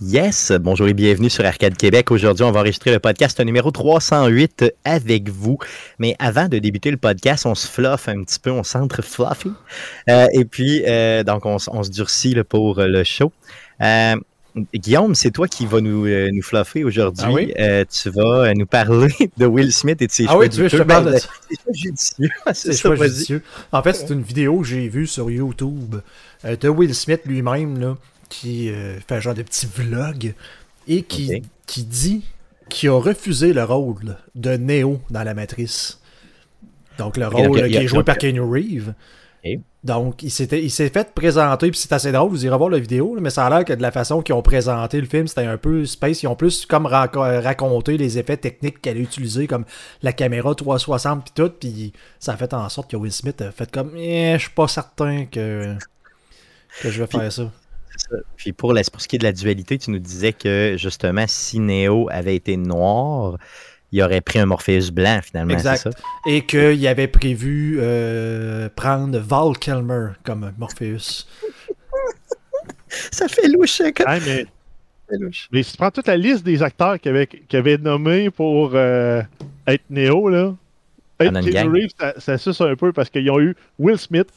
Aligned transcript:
Yes, 0.00 0.50
bonjour 0.50 0.88
et 0.88 0.92
bienvenue 0.92 1.30
sur 1.30 1.44
Arcade 1.44 1.76
Québec. 1.76 2.10
Aujourd'hui, 2.10 2.42
on 2.42 2.50
va 2.50 2.58
enregistrer 2.58 2.90
le 2.90 2.98
podcast 2.98 3.38
numéro 3.38 3.70
308 3.70 4.74
avec 4.84 5.28
vous. 5.28 5.56
Mais 6.00 6.16
avant 6.18 6.48
de 6.48 6.58
débuter 6.58 6.90
le 6.90 6.96
podcast, 6.96 7.46
on 7.46 7.54
se 7.54 7.68
fluffe 7.68 8.08
un 8.08 8.24
petit 8.24 8.40
peu, 8.40 8.50
on 8.50 8.64
s'entre 8.64 9.02
fluffy. 9.02 9.52
Euh, 10.08 10.26
et 10.32 10.44
puis, 10.46 10.82
euh, 10.84 11.22
donc, 11.22 11.46
on, 11.46 11.58
se 11.58 11.90
durcit 11.90 12.34
pour 12.48 12.80
le 12.80 13.04
show. 13.04 13.30
Euh, 13.82 14.16
Guillaume, 14.74 15.14
c'est 15.14 15.30
toi 15.30 15.46
qui 15.46 15.64
vas 15.64 15.80
nous, 15.80 16.08
nous 16.08 16.42
fluffer 16.42 16.82
aujourd'hui. 16.82 17.52
Ah 17.56 17.84
tu 17.84 18.10
vas 18.10 18.52
nous 18.52 18.66
parler 18.66 19.14
de 19.36 19.46
Will 19.46 19.72
Smith 19.72 20.02
et 20.02 20.08
de 20.08 20.12
ses 20.12 20.26
ah 20.28 20.36
oui, 20.36 20.48
tu 20.48 20.62
veux, 20.62 20.68
je 20.68 20.78
te 20.78 20.82
parle 20.82 21.06
de 21.06 21.10
ben, 21.12 21.20
C'est 21.50 21.74
judicieux. 21.76 22.28
C'est 22.52 22.72
choix 22.72 22.96
judicieux. 22.96 23.42
En 23.70 23.82
fait, 23.82 23.92
c'est 23.92 24.10
une 24.10 24.22
vidéo 24.22 24.58
que 24.58 24.66
j'ai 24.66 24.88
vue 24.88 25.06
sur 25.06 25.30
YouTube 25.30 25.96
de 26.44 26.68
Will 26.68 26.94
Smith 26.96 27.20
lui-même, 27.26 27.78
là 27.78 27.96
qui 28.28 28.70
euh, 28.70 28.98
fait 29.00 29.16
un 29.16 29.20
genre 29.20 29.34
de 29.34 29.42
petit 29.42 29.66
vlog 29.66 30.34
et 30.88 31.02
qui, 31.02 31.42
qui 31.66 31.84
dit 31.84 32.24
qu'il 32.68 32.90
a 32.90 32.98
refusé 32.98 33.52
le 33.52 33.64
rôle 33.64 34.16
de 34.34 34.56
Neo 34.56 35.00
dans 35.10 35.22
la 35.22 35.34
Matrice. 35.34 36.00
Donc 36.98 37.16
le 37.16 37.26
rôle 37.26 37.68
qui 37.68 37.76
est 37.76 37.86
joué 37.86 38.04
par 38.04 38.18
Keanu 38.18 38.40
Reeves. 38.40 38.94
Donc, 39.82 40.22
il 40.22 40.30
s'est 40.30 40.88
fait 40.88 41.12
présenter, 41.14 41.70
puis 41.70 41.78
c'est 41.78 41.92
assez 41.92 42.10
drôle, 42.10 42.30
vous 42.30 42.46
irez 42.46 42.56
voir 42.56 42.70
la 42.70 42.78
vidéo, 42.78 43.18
mais 43.20 43.28
ça 43.28 43.46
a 43.46 43.50
l'air 43.50 43.64
que 43.66 43.74
de 43.74 43.82
la 43.82 43.90
façon 43.90 44.22
qu'ils 44.22 44.34
ont 44.34 44.40
présenté 44.40 44.98
le 44.98 45.06
film, 45.06 45.26
c'était 45.26 45.44
un 45.44 45.58
peu 45.58 45.84
space. 45.84 46.22
Ils 46.22 46.28
ont 46.28 46.36
plus 46.36 46.64
comme 46.64 46.86
raconté 46.86 47.98
les 47.98 48.18
effets 48.18 48.38
techniques 48.38 48.80
qu'elle 48.80 48.96
a 48.96 49.00
utilisés, 49.00 49.46
comme 49.46 49.66
la 50.02 50.14
caméra 50.14 50.54
360 50.54 51.24
puis 51.24 51.32
tout, 51.34 51.50
puis 51.50 51.92
ça 52.18 52.32
a 52.32 52.36
fait 52.38 52.54
en 52.54 52.66
sorte 52.70 52.90
que 52.90 52.96
Will 52.96 53.12
Smith 53.12 53.42
a 53.42 53.50
fait 53.50 53.70
comme 53.70 53.94
eh, 53.94 54.32
je 54.38 54.44
suis 54.44 54.54
pas 54.54 54.68
certain 54.68 55.26
que, 55.26 55.74
que 56.80 56.90
je 56.90 57.02
vais 57.02 57.06
faire 57.06 57.30
ça. 57.30 57.52
Puis 58.36 58.52
pour, 58.52 58.74
pour 58.92 59.00
ce 59.00 59.08
qui 59.08 59.16
est 59.16 59.18
de 59.18 59.24
la 59.24 59.32
dualité, 59.32 59.78
tu 59.78 59.90
nous 59.90 59.98
disais 59.98 60.32
que 60.32 60.76
justement, 60.78 61.24
si 61.28 61.60
Neo 61.60 62.08
avait 62.10 62.36
été 62.36 62.56
noir, 62.56 63.38
il 63.92 64.02
aurait 64.02 64.20
pris 64.20 64.40
un 64.40 64.46
Morpheus 64.46 64.90
blanc 64.92 65.20
finalement. 65.22 65.54
Exact. 65.54 65.76
Ça? 65.78 65.90
Et 66.26 66.44
qu'il 66.44 66.86
avait 66.88 67.06
prévu 67.06 67.78
euh, 67.80 68.68
prendre 68.74 69.18
Val 69.18 69.56
Kilmer 69.58 70.08
comme 70.24 70.52
Morpheus. 70.58 71.26
ça 72.88 73.28
fait 73.28 73.48
louche 73.48 73.80
hein, 73.80 73.92
quand 73.94 74.04
mais... 74.26 74.46
mais... 75.52 75.62
si 75.62 75.72
tu 75.72 75.76
prends 75.76 75.90
toute 75.90 76.08
la 76.08 76.16
liste 76.16 76.44
des 76.44 76.62
acteurs 76.62 76.98
qui 76.98 77.08
avaient, 77.08 77.26
qui 77.26 77.56
avaient 77.56 77.78
nommé 77.78 78.30
pour 78.30 78.72
euh, 78.74 79.22
être 79.66 79.84
Neo, 79.90 80.28
là, 80.28 80.54
être 81.20 81.70
Reeves, 81.70 81.92
ça, 81.98 82.14
ça 82.18 82.38
suce 82.38 82.60
un 82.60 82.74
peu 82.74 82.92
parce 82.92 83.10
qu'ils 83.10 83.30
ont 83.30 83.40
eu 83.40 83.54
Will 83.78 83.98
Smith, 83.98 84.28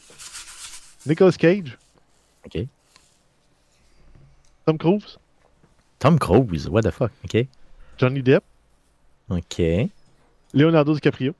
Nicolas 1.07 1.31
Cage. 1.31 1.77
OK. 2.45 2.67
Tom 4.67 4.77
Cruise? 4.77 5.17
Tom 5.97 6.19
Cruise, 6.19 6.67
what 6.67 6.81
the 6.81 6.91
fuck, 6.91 7.11
ok. 7.23 7.47
Johnny 7.97 8.21
Depp? 8.21 8.43
Ok. 9.29 9.61
Leonardo 10.53 10.93
DiCaprio? 10.93 11.33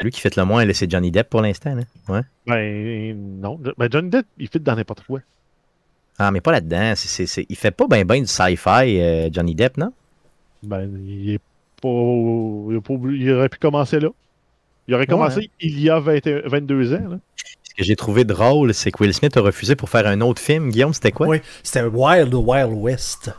Lui 0.00 0.10
qui 0.10 0.22
fait 0.22 0.34
le 0.36 0.44
moins, 0.46 0.66
c'est 0.72 0.90
Johnny 0.90 1.10
Depp 1.10 1.28
pour 1.28 1.42
l'instant, 1.42 1.76
Ouais. 2.08 2.22
Ben 2.46 3.40
non. 3.42 3.60
Ben, 3.76 3.92
Johnny 3.92 4.08
Depp, 4.08 4.26
il 4.38 4.48
fait 4.48 4.58
dans 4.58 4.74
n'importe 4.74 5.04
quoi. 5.06 5.20
Ah, 6.18 6.30
mais 6.30 6.40
pas 6.40 6.52
là-dedans. 6.52 6.94
C'est, 6.96 7.46
Il 7.46 7.56
fait 7.56 7.72
pas 7.72 7.86
bien 7.88 8.06
ben 8.06 8.22
du 8.22 8.26
sci-fi, 8.26 9.00
euh, 9.00 9.28
Johnny 9.30 9.54
Depp, 9.54 9.76
non? 9.76 9.92
Ben, 10.62 10.90
il 11.06 11.34
est 11.34 11.40
pas... 11.82 11.88
Il, 11.88 13.32
aurait 13.32 13.50
pu 13.50 13.58
commencer 13.58 14.00
là. 14.00 14.08
Il 14.88 14.94
aurait 14.94 15.06
commencé 15.06 15.50
il 15.60 15.78
y 15.78 15.90
a 15.90 16.00
22 16.00 16.94
ans. 16.94 17.08
Là 17.10 17.18
que 17.76 17.84
j'ai 17.84 17.96
trouvé 17.96 18.24
drôle, 18.24 18.72
c'est 18.74 18.90
que 18.90 19.02
Will 19.02 19.14
Smith 19.14 19.36
a 19.36 19.40
refusé 19.40 19.76
pour 19.76 19.90
faire 19.90 20.06
un 20.06 20.20
autre 20.20 20.40
film. 20.40 20.70
Guillaume, 20.70 20.94
c'était 20.94 21.12
quoi? 21.12 21.26
Oui, 21.26 21.40
c'était 21.62 21.82
Wild 21.82 22.34
Wild 22.34 22.72
West. 22.72 23.30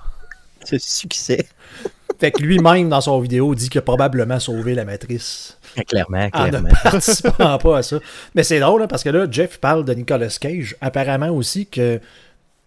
C'est 0.63 0.81
succès. 0.81 1.47
Fait 2.19 2.31
que 2.31 2.41
lui-même, 2.41 2.89
dans 2.89 3.01
son 3.01 3.19
vidéo, 3.19 3.53
dit 3.53 3.69
qu'il 3.69 3.79
a 3.79 3.83
probablement 3.83 4.39
sauvé 4.39 4.73
la 4.73 4.85
matrice. 4.85 5.57
Ah, 5.77 5.83
clairement, 5.83 6.29
clairement. 6.29 6.57
En 6.57 6.61
ne 6.61 6.83
participant 6.83 7.57
pas 7.57 7.77
à 7.77 7.83
ça. 7.83 7.99
Mais 8.33 8.43
c'est 8.43 8.59
drôle, 8.59 8.81
hein, 8.81 8.87
parce 8.87 9.03
que 9.03 9.09
là, 9.09 9.27
Jeff 9.29 9.59
parle 9.59 9.85
de 9.85 9.93
Nicolas 9.93 10.35
Cage. 10.39 10.75
Apparemment 10.81 11.29
aussi 11.29 11.67
que 11.67 11.99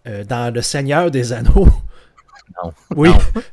euh, 0.07 0.23
dans 0.23 0.53
Le 0.53 0.61
Seigneur 0.61 1.11
des 1.11 1.33
Anneaux. 1.33 1.67
Non. 2.63 2.71
Oui, 2.95 3.09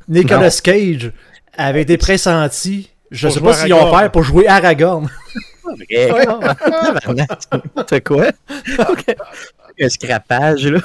Nicolas 0.07 0.59
Cage 0.63 1.11
avait 1.57 1.81
été 1.81 1.97
pressenti. 1.97 2.91
Je 3.11 3.27
ne 3.27 3.33
sais 3.33 3.41
pas 3.41 3.53
s'ils 3.53 3.73
ont 3.73 3.97
fait 3.97 4.11
pour 4.11 4.23
jouer 4.23 4.47
Aragorn. 4.47 5.09
C'est 7.87 8.03
quoi? 8.03 8.31
Un 9.79 9.89
scrapage, 9.89 10.67
là. 10.67 10.79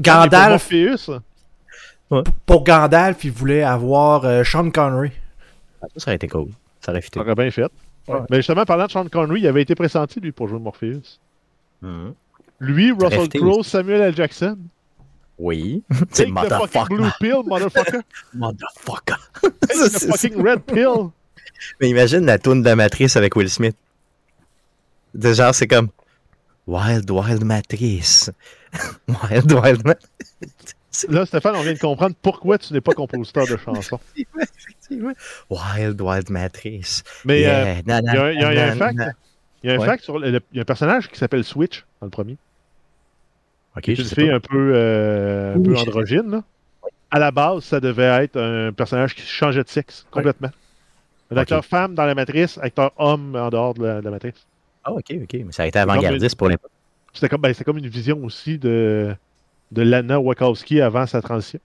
Gandalf. 0.00 0.72
Pour 2.46 2.64
Gandalf, 2.64 3.24
il 3.24 3.32
voulait 3.32 3.62
avoir 3.62 4.24
euh, 4.24 4.42
Sean 4.44 4.70
Connery. 4.70 5.12
Ah, 5.82 5.86
ça, 5.96 6.08
aurait 6.08 6.16
été 6.16 6.28
cool. 6.28 6.48
Ça 6.80 6.92
aurait 6.92 7.02
Ça 7.02 7.20
aurait 7.20 7.34
bien 7.34 7.50
fait. 7.50 7.70
Mais 8.30 8.36
justement, 8.36 8.64
parlant 8.64 8.86
de 8.86 8.90
Sean 8.90 9.06
Connery, 9.06 9.40
il 9.40 9.46
avait 9.46 9.62
été 9.62 9.74
pressenti, 9.74 10.20
lui, 10.20 10.32
pour 10.32 10.48
jouer 10.48 10.58
Morpheus. 10.58 11.18
Mm-hmm. 11.82 12.14
Lui, 12.60 12.92
Russell 12.92 13.28
Crowe, 13.28 13.62
Samuel 13.62 14.00
L. 14.00 14.16
Jackson. 14.16 14.56
Oui. 15.38 15.82
C'est 16.12 16.26
motherfucker. 16.26 16.94
Blue 16.94 17.10
pill, 17.20 17.42
motherfucker. 17.44 18.00
motherfucker. 18.34 19.18
the 19.42 20.06
fucking 20.08 20.40
red 20.40 20.64
pill. 20.66 21.12
Mais 21.80 21.88
imagine 21.88 22.26
la 22.26 22.38
toune 22.38 22.62
de 22.62 22.66
la 22.66 22.76
matrice 22.76 23.16
avec 23.16 23.36
Will 23.36 23.50
Smith. 23.50 23.76
De 25.14 25.32
genre, 25.32 25.54
c'est 25.54 25.66
comme 25.66 25.88
Wild 26.66 27.10
Wild 27.10 27.44
Matrice. 27.44 28.30
Wild 29.08 29.52
Wild 29.52 29.84
Matrice. 29.84 31.06
Là, 31.08 31.26
Stéphane, 31.26 31.56
on 31.56 31.62
vient 31.62 31.72
de 31.72 31.78
comprendre 31.78 32.14
pourquoi 32.22 32.58
tu 32.58 32.72
n'es 32.72 32.80
pas 32.80 32.92
compositeur 32.92 33.46
de 33.46 33.56
chansons. 33.56 34.00
Wild 34.90 36.00
Wild 36.00 36.30
Matrice. 36.30 37.02
Mais 37.24 37.40
il 37.40 37.44
y, 37.44 37.46
a 37.46 38.70
un 38.70 38.76
fact. 38.76 38.98
Il 39.62 39.70
y 39.70 39.72
a 39.72 39.80
un 39.80 39.84
fact 39.84 40.04
sur 40.04 40.24
il 40.24 40.40
y 40.52 40.58
a 40.58 40.62
un 40.62 40.64
personnage 40.64 41.08
qui 41.08 41.18
s'appelle 41.18 41.44
Switch 41.44 41.84
dans 42.00 42.06
le 42.06 42.10
premier. 42.10 42.36
Ok, 43.76 43.90
sais 43.96 44.30
un 44.30 44.38
peu, 44.38 44.72
euh, 44.74 45.56
un 45.56 45.62
peu 45.62 45.76
androgyne. 45.76 46.30
Là. 46.30 46.44
À 47.10 47.18
la 47.18 47.30
base, 47.32 47.64
ça 47.64 47.80
devait 47.80 48.24
être 48.24 48.40
un 48.40 48.72
personnage 48.72 49.14
qui 49.14 49.22
changeait 49.22 49.64
de 49.64 49.68
sexe 49.68 50.06
complètement. 50.10 50.50
Un 51.30 51.36
acteur 51.36 51.64
femme 51.64 51.94
dans 51.94 52.04
la 52.04 52.14
matrice, 52.14 52.58
acteur 52.62 52.92
homme 52.96 53.34
en 53.34 53.48
dehors 53.48 53.74
de 53.74 53.84
la 53.84 54.10
matrice. 54.10 54.46
Ah, 54.84 54.92
ok, 54.92 55.14
ok. 55.22 55.32
Mais 55.32 55.52
ça 55.52 55.62
a 55.62 55.66
été 55.66 55.78
avant-gardiste 55.78 56.36
pour 56.36 56.48
l'époque. 56.48 56.70
C'était 57.12 57.28
comme, 57.28 57.40
ben, 57.40 57.54
comme 57.64 57.78
une 57.78 57.88
vision 57.88 58.22
aussi 58.24 58.58
de, 58.58 59.14
de 59.72 59.82
Lana 59.82 60.20
Wachowski 60.20 60.80
avant 60.80 61.06
sa 61.06 61.22
transition. 61.22 61.60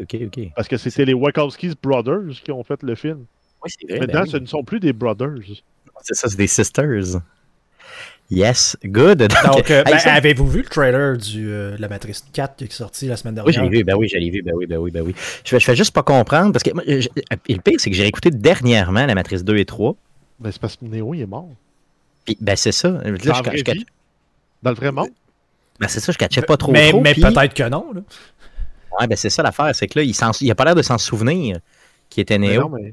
Ok, 0.00 0.14
ok, 0.14 0.20
ok. 0.26 0.50
Parce 0.56 0.68
que 0.68 0.76
c'était 0.76 1.04
les 1.04 1.14
Wachowski's 1.14 1.74
Brothers 1.80 2.42
qui 2.42 2.50
ont 2.50 2.64
fait 2.64 2.82
le 2.82 2.94
film. 2.94 3.26
Oui, 3.62 3.70
c'est 3.78 3.86
vrai. 3.86 4.00
Maintenant, 4.00 4.22
ben 4.22 4.30
ce 4.30 4.36
ne 4.38 4.46
sont 4.46 4.64
plus 4.64 4.80
des 4.80 4.92
Brothers. 4.92 5.62
C'est 6.02 6.14
ça, 6.14 6.28
c'est 6.28 6.36
des 6.36 6.46
Sisters. 6.46 7.20
Yes, 8.30 8.76
good. 8.84 9.18
Donc, 9.44 9.70
euh, 9.70 9.82
ben, 9.82 9.98
avez-vous 10.06 10.46
vu 10.46 10.62
le 10.62 10.68
trailer 10.68 11.16
du, 11.16 11.50
euh, 11.50 11.76
de 11.76 11.82
la 11.82 11.88
Matrice 11.88 12.24
4 12.32 12.56
qui 12.56 12.64
est 12.64 12.72
sorti 12.72 13.06
la 13.06 13.16
semaine 13.16 13.34
dernière? 13.34 13.48
Oui, 13.48 13.70
j'ai 13.70 13.78
vu, 13.78 13.82
ben 13.82 13.96
oui, 13.96 14.08
j'ai 14.08 14.30
vu, 14.30 14.40
ben 14.42 14.52
oui, 14.54 14.66
ben 14.66 14.78
oui, 14.78 14.92
ben 14.92 15.02
oui. 15.02 15.14
Je, 15.44 15.58
je 15.58 15.64
fais 15.64 15.74
juste 15.74 15.92
pas 15.92 16.04
comprendre, 16.04 16.52
parce 16.52 16.62
que 16.62 16.70
le 16.70 17.60
pire, 17.60 17.74
c'est 17.78 17.90
que 17.90 17.96
j'ai 17.96 18.06
écouté 18.06 18.30
dernièrement 18.30 19.04
la 19.04 19.16
Matrice 19.16 19.42
2 19.42 19.56
et 19.56 19.64
3. 19.64 19.96
Ben, 20.38 20.52
c'est 20.52 20.60
parce 20.60 20.76
que 20.76 20.84
Neo, 20.84 21.12
il 21.14 21.22
est 21.22 21.26
mort 21.26 21.48
ben, 22.40 22.56
c'est 22.56 22.72
ça. 22.72 22.88
Là, 22.90 23.02
dans, 23.02 23.34
je, 23.34 23.82
dans 24.62 24.70
le 24.70 24.76
vrai 24.76 24.92
monde? 24.92 25.10
Ben, 25.78 25.88
c'est 25.88 26.00
ça, 26.00 26.12
je 26.12 26.18
cachais 26.18 26.42
pas 26.42 26.56
trop. 26.56 26.72
Mais, 26.72 26.90
trop, 26.90 27.00
mais 27.00 27.14
peut-être 27.14 27.54
que 27.54 27.68
non. 27.68 27.92
Là. 27.92 28.02
Ouais, 29.00 29.06
ben, 29.06 29.16
c'est 29.16 29.30
ça 29.30 29.42
l'affaire. 29.42 29.74
C'est 29.74 29.86
que 29.86 29.98
là, 29.98 30.04
il, 30.04 30.14
il 30.40 30.50
a 30.50 30.54
pas 30.54 30.64
l'air 30.64 30.74
de 30.74 30.82
s'en 30.82 30.98
souvenir 30.98 31.58
qui 32.08 32.20
était 32.20 32.38
Néo. 32.38 32.62
Non, 32.62 32.68
mais 32.68 32.92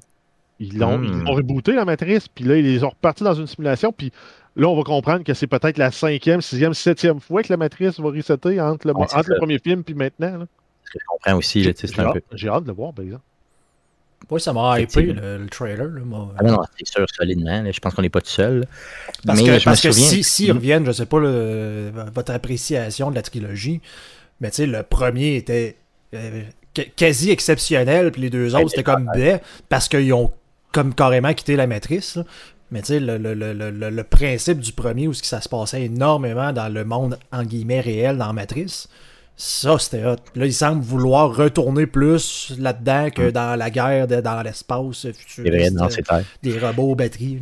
ils 0.60 0.78
l'ont 0.78 0.98
hmm. 0.98 1.28
rebooté 1.28 1.74
la 1.74 1.86
matrice, 1.86 2.28
puis 2.28 2.44
là, 2.44 2.58
ils 2.58 2.84
ont 2.84 2.90
reparti 2.90 3.24
dans 3.24 3.34
une 3.34 3.48
simulation, 3.48 3.92
puis 3.92 4.12
là, 4.56 4.68
on 4.68 4.76
va 4.76 4.84
comprendre 4.84 5.24
que 5.24 5.34
c'est 5.34 5.48
peut-être 5.48 5.78
la 5.78 5.92
cinquième, 5.92 6.42
sixième, 6.42 6.74
septième 6.74 7.20
fois 7.20 7.44
que 7.44 7.52
la 7.54 7.58
matrice 7.58 8.00
va 8.00 8.10
resetter 8.10 8.60
entre 8.60 8.88
le, 8.88 8.94
entre 8.94 9.30
le 9.30 9.38
premier 9.38 9.60
film 9.60 9.84
puis 9.84 9.94
maintenant. 9.94 10.40
Là. 10.40 10.46
Je 10.84 11.00
comprends 11.08 11.38
aussi. 11.38 11.64
J'ai 11.64 11.70
hâte, 12.00 12.24
hâte 12.46 12.64
de 12.64 12.68
le 12.68 12.74
voir, 12.74 12.94
par 12.94 13.06
exemple. 13.06 13.24
Oui, 14.32 14.42
ça 14.42 14.52
m'a 14.52 14.80
hypé 14.80 15.04
le, 15.04 15.38
le, 15.38 15.48
trailer. 15.48 15.88
Là, 15.88 16.02
moi. 16.04 16.34
Ah 16.38 16.44
non, 16.44 16.58
c'est 16.78 16.88
sûr, 16.88 17.06
solidement. 17.08 17.64
je 17.72 17.80
pense 17.80 17.94
qu'on 17.94 18.02
n'est 18.02 18.10
pas 18.10 18.22
tout 18.22 18.30
seul. 18.30 18.66
Parce 19.26 19.42
mais 19.42 19.60
que, 19.60 19.64
parce 19.64 19.82
que 19.82 19.92
si, 19.92 20.24
si 20.24 20.52
reviennent, 20.52 20.84
je 20.84 20.90
ne 20.90 20.94
sais 20.94 21.06
pas 21.06 21.20
votre 21.20 22.34
appréciation 22.34 23.12
de 23.12 23.16
la 23.16 23.22
trilogie, 23.22 23.80
mais 24.42 24.50
tu 24.50 24.58
sais, 24.58 24.66
le 24.66 24.84
premier 24.84 25.36
était 25.36 25.78
euh, 26.14 26.44
quasi 26.96 27.32
exceptionnel, 27.32 28.12
puis 28.12 28.22
les 28.22 28.30
deux 28.30 28.56
autres, 28.56 28.70
c'était 28.70 28.84
comme 28.84 29.10
baie, 29.14 29.42
parce 29.70 29.88
qu'ils 29.88 30.14
ont 30.14 30.32
comme 30.78 30.94
carrément 30.94 31.34
quitté 31.34 31.56
la 31.56 31.66
matrice. 31.66 32.20
Mais 32.70 32.82
tu 32.82 32.88
sais, 32.88 33.00
le, 33.00 33.18
le, 33.18 33.34
le, 33.34 34.04
principe 34.04 34.60
du 34.60 34.72
premier, 34.74 35.08
où 35.08 35.14
ça 35.14 35.42
se 35.42 35.50
passait 35.50 35.84
énormément 35.84 36.54
dans 36.54 36.72
le 36.72 36.86
monde, 36.86 37.18
en 37.32 37.44
guillemets, 37.44 37.80
réel, 37.80 38.18
dans 38.20 38.28
la 38.28 38.34
matrice, 38.34 38.88
Ça, 39.36 39.80
c'était 39.80 40.06
hot. 40.06 40.18
Là, 40.36 40.46
il 40.46 40.54
semble 40.54 40.84
vouloir 40.84 41.36
retourner 41.36 41.88
plus 41.88 42.54
là-dedans 42.60 43.10
que 43.10 43.30
mm. 43.30 43.32
dans 43.32 43.58
la 43.58 43.70
guerre 43.72 44.08
dans 44.08 44.44
l'espace 44.44 45.08
futuriste. 45.14 45.82
Euh, 45.82 46.22
des 46.44 46.60
robots 46.60 46.92
aux 46.92 46.96
batteries. 46.96 47.40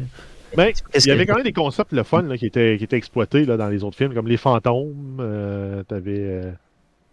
Ben, 0.56 0.72
il 0.94 1.06
y 1.06 1.12
avait 1.12 1.26
quand 1.26 1.36
même 1.36 1.44
des 1.44 1.52
concepts 1.52 1.92
le 1.92 2.04
fun 2.04 2.38
qui, 2.38 2.46
étaient, 2.46 2.78
qui 2.78 2.86
étaient 2.86 2.96
exploités 2.96 3.44
là, 3.44 3.58
dans 3.58 3.68
les 3.68 3.84
autres 3.84 3.98
films, 3.98 4.14
comme 4.14 4.30
les 4.30 4.38
fantômes. 4.38 5.18
Euh, 5.20 5.84
T'avais 5.84 6.54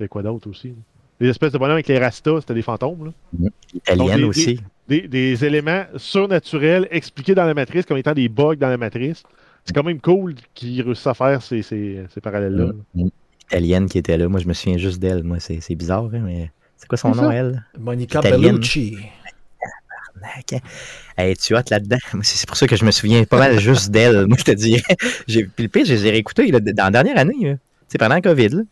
euh, 0.00 0.06
quoi 0.08 0.22
d'autre 0.22 0.48
aussi? 0.48 0.74
Les 1.18 1.28
espèces 1.28 1.52
de 1.52 1.58
bonhommes 1.58 1.74
avec 1.74 1.88
les 1.88 1.98
rastas, 1.98 2.42
c'était 2.42 2.54
des 2.54 2.62
fantômes. 2.62 3.06
Là. 3.06 4.26
aussi. 4.26 4.60
Des, 4.88 5.02
des, 5.06 5.44
éléments 5.44 5.84
surnaturels 5.96 6.88
expliqués 6.90 7.34
dans 7.34 7.44
la 7.44 7.54
matrice 7.54 7.86
comme 7.86 7.98
étant 7.98 8.14
des 8.14 8.28
bugs 8.28 8.56
dans 8.56 8.68
la 8.68 8.76
matrice. 8.76 9.22
C'est 9.64 9.72
quand 9.72 9.84
même 9.84 10.00
cool 10.00 10.34
qu'ils 10.54 10.82
réussissent 10.82 11.06
à 11.06 11.14
faire 11.14 11.40
ces, 11.40 11.62
ces, 11.62 12.02
ces 12.12 12.20
parallèles-là. 12.20 12.72
Mm. 12.94 13.08
Italienne 13.48 13.88
qui 13.88 13.98
était 13.98 14.16
là, 14.16 14.28
moi 14.28 14.40
je 14.40 14.48
me 14.48 14.54
souviens 14.54 14.78
juste 14.78 14.98
d'elle. 14.98 15.22
Moi, 15.22 15.38
c'est 15.38 15.74
bizarre, 15.74 16.04
hein, 16.12 16.20
mais 16.24 16.50
c'est 16.76 16.88
quoi 16.88 16.98
son 16.98 17.14
nom, 17.14 17.30
elle? 17.30 17.64
Monica 17.78 18.20
Bellucci. 18.20 18.96
Hey, 21.16 21.36
tu 21.36 21.54
hâte 21.54 21.70
là-dedans. 21.70 21.98
C'est 22.22 22.46
pour 22.48 22.56
ça 22.56 22.66
que 22.66 22.76
je 22.76 22.84
me 22.84 22.90
souviens 22.90 23.24
pas 23.24 23.38
mal 23.38 23.58
juste 23.58 23.90
d'elle. 23.90 24.26
Moi, 24.26 24.36
je 24.38 24.44
te 24.44 24.52
dirais. 24.52 24.82
Puis 25.26 25.48
le 25.58 25.68
pire, 25.68 25.84
je 25.84 25.92
les 25.92 26.06
ai 26.06 26.10
réécoutés 26.10 26.50
dans 26.50 26.84
la 26.84 26.90
dernière 26.90 27.18
année. 27.18 27.56
C'est 27.88 27.98
pendant 27.98 28.14
le 28.14 28.20
COVID. 28.20 28.48
Là. 28.48 28.62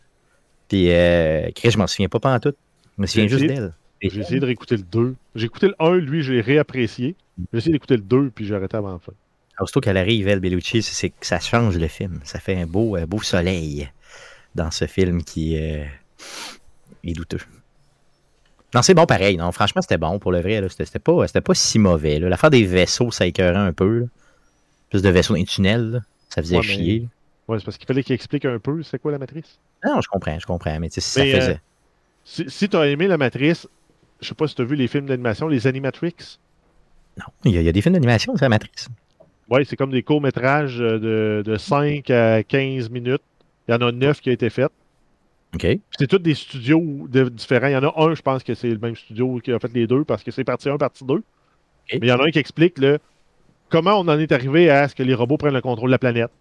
Puis, 0.67 0.91
euh, 0.91 1.49
je 1.63 1.77
m'en 1.77 1.87
souviens 1.87 2.09
pas 2.09 2.19
pas 2.19 2.33
en 2.33 2.39
tout. 2.39 2.53
Je 2.97 3.01
me 3.01 3.07
souviens 3.07 3.27
juste 3.27 3.45
d'elle. 3.45 3.73
J'ai 4.01 4.19
essayé 4.19 4.39
de 4.39 4.45
réécouter 4.45 4.77
le 4.77 4.83
2. 4.83 5.15
J'ai 5.35 5.45
écouté 5.45 5.67
le 5.67 5.75
1, 5.79 5.97
lui, 5.97 6.23
j'ai 6.23 6.41
réapprécié. 6.41 7.15
J'ai 7.51 7.57
essayé 7.59 7.73
d'écouter 7.73 7.97
le 7.97 8.01
2, 8.01 8.31
puis 8.31 8.45
j'ai 8.45 8.55
arrêté 8.55 8.77
avant 8.77 8.93
la 8.93 8.99
fin. 8.99 9.13
Aussitôt 9.59 9.79
qu'elle 9.79 9.97
arrive, 9.97 10.27
elle, 10.27 10.39
Bellucci, 10.39 10.81
c'est 10.81 11.09
que 11.09 11.25
ça 11.25 11.39
change 11.39 11.77
le 11.77 11.87
film. 11.87 12.19
Ça 12.23 12.39
fait 12.39 12.59
un 12.59 12.65
beau, 12.65 12.95
un 12.95 13.05
beau 13.05 13.21
soleil 13.21 13.89
dans 14.55 14.71
ce 14.71 14.85
film 14.85 15.23
qui 15.23 15.55
euh, 15.55 15.85
est 17.03 17.13
douteux. 17.13 17.41
Non, 18.73 18.81
c'est 18.81 18.93
bon 18.93 19.05
pareil. 19.05 19.37
Non, 19.37 19.51
franchement, 19.51 19.81
c'était 19.81 19.97
bon 19.97 20.17
pour 20.17 20.31
le 20.31 20.39
vrai. 20.39 20.65
C'était 20.69 20.99
pas, 20.99 21.25
pas 21.27 21.53
si 21.53 21.77
mauvais. 21.77 22.19
L'affaire 22.19 22.49
des 22.49 22.65
vaisseaux, 22.65 23.11
ça 23.11 23.27
écœurait 23.27 23.57
un 23.57 23.73
peu. 23.73 24.07
Plus 24.89 25.01
de 25.01 25.09
vaisseaux 25.09 25.33
dans 25.33 25.39
les 25.39 25.45
tunnels, 25.45 26.01
ça 26.29 26.41
faisait 26.41 26.61
chier. 26.61 27.07
Ouais, 27.47 27.59
c'est 27.59 27.65
parce 27.65 27.77
qu'il 27.77 27.87
fallait 27.87 28.03
qu'il 28.03 28.15
explique 28.15 28.45
un 28.45 28.59
peu 28.59 28.83
c'est 28.83 28.99
quoi 28.99 29.11
la 29.11 29.17
matrice? 29.17 29.59
Non, 29.85 30.01
je 30.01 30.07
comprends, 30.07 30.37
je 30.39 30.45
comprends. 30.45 30.79
Mais 30.79 30.89
si 30.89 31.01
ça 31.01 31.21
faisait. 31.21 31.51
Euh, 31.51 31.55
si, 32.23 32.69
tu 32.69 32.77
as 32.77 32.87
aimé 32.87 33.07
la 33.07 33.17
matrice, 33.17 33.67
je 34.21 34.27
sais 34.27 34.35
pas 34.35 34.47
si 34.47 34.55
tu 34.55 34.61
as 34.61 34.65
vu 34.65 34.75
les 34.75 34.87
films 34.87 35.05
d'animation, 35.05 35.47
les 35.47 35.67
Animatrix. 35.67 36.39
Non, 37.17 37.25
il 37.45 37.61
y, 37.61 37.67
a, 37.67 37.71
des 37.71 37.81
films 37.81 37.93
d'animation, 37.93 38.35
c'est 38.35 38.45
la 38.45 38.49
matrice. 38.49 38.87
Oui, 39.49 39.65
c'est 39.65 39.75
comme 39.75 39.91
des 39.91 40.03
courts-métrages 40.03 40.77
de, 40.77 41.43
de 41.45 41.57
5 41.57 42.09
à 42.09 42.43
15 42.43 42.89
minutes. 42.89 43.21
Il 43.67 43.71
y 43.71 43.75
en 43.75 43.81
a 43.81 43.91
9 43.91 44.21
qui 44.21 44.29
ont 44.29 44.33
été 44.33 44.49
faits. 44.49 44.71
OK. 45.55 45.67
C'est 45.97 46.07
tous 46.07 46.19
des 46.19 46.35
studios 46.35 47.07
différents. 47.31 47.67
Il 47.67 47.73
y 47.73 47.75
en 47.75 47.83
a 47.83 47.93
un, 47.97 48.15
je 48.15 48.21
pense 48.21 48.43
que 48.43 48.53
c'est 48.53 48.69
le 48.69 48.77
même 48.77 48.95
studio 48.95 49.39
qui 49.43 49.51
a 49.51 49.59
fait 49.59 49.73
les 49.73 49.87
deux 49.87 50.05
parce 50.05 50.23
que 50.23 50.31
c'est 50.31 50.45
partie 50.45 50.69
1, 50.69 50.77
partie 50.77 51.03
2. 51.03 51.21
Mais 51.91 51.99
il 52.01 52.07
y 52.07 52.11
en 52.11 52.19
a 52.19 52.25
un 52.25 52.31
qui 52.31 52.39
explique 52.39 52.77
le, 52.79 52.99
comment 53.69 53.99
on 53.99 54.07
en 54.07 54.19
est 54.19 54.31
arrivé 54.31 54.69
à 54.69 54.87
ce 54.87 54.95
que 54.95 55.03
les 55.03 55.13
robots 55.13 55.37
prennent 55.37 55.53
le 55.53 55.61
contrôle 55.61 55.89
de 55.89 55.93
la 55.93 55.99
planète. 55.99 56.31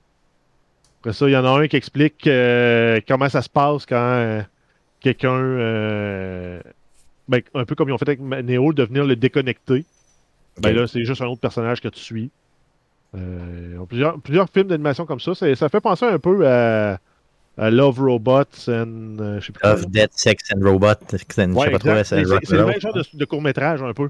Après 1.00 1.12
ça, 1.12 1.28
il 1.28 1.32
y 1.32 1.36
en 1.36 1.44
a 1.44 1.48
un 1.48 1.66
qui 1.66 1.76
explique 1.76 2.26
euh, 2.26 3.00
comment 3.08 3.28
ça 3.28 3.40
se 3.40 3.48
passe 3.48 3.86
quand 3.86 3.96
euh, 3.96 4.42
quelqu'un, 5.00 5.34
euh, 5.34 6.60
ben, 7.30 7.42
un 7.54 7.64
peu 7.64 7.74
comme 7.74 7.88
ils 7.88 7.92
ont 7.92 7.98
fait 7.98 8.08
avec 8.08 8.20
Neo, 8.20 8.72
devenir 8.72 9.04
le 9.04 9.16
déconnecter. 9.16 9.84
Ben 10.58 10.74
là, 10.74 10.86
c'est 10.86 11.04
juste 11.04 11.22
un 11.22 11.26
autre 11.26 11.40
personnage 11.40 11.80
que 11.80 11.88
tu 11.88 12.00
suis. 12.00 12.30
plusieurs, 13.88 14.20
plusieurs 14.20 14.50
films 14.50 14.66
d'animation 14.66 15.06
comme 15.06 15.20
ça. 15.20 15.34
Ça 15.34 15.68
fait 15.68 15.80
penser 15.80 16.04
un 16.04 16.18
peu 16.18 16.46
à 17.60 17.70
Love 17.70 18.00
Robots 18.00 18.68
and. 18.68 19.18
Euh, 19.20 19.40
je 19.40 19.46
sais 19.46 19.52
plus 19.52 19.62
Love, 19.62 19.86
Dead, 19.90 20.10
Sex 20.12 20.42
and 20.54 20.64
Robots. 20.64 20.94
c'est 21.28 21.46
le 21.46 22.64
même 22.64 22.80
genre 22.80 22.94
de, 22.94 23.24
court-métrage 23.24 23.82
un 23.82 23.92
peu. 23.92 24.08